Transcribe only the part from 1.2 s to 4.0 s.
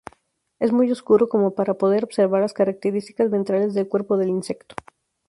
como para poder observar las características ventrales del